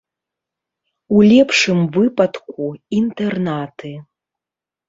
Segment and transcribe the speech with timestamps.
[1.17, 2.65] У лепшым выпадку,
[3.01, 3.93] інтэрнаты.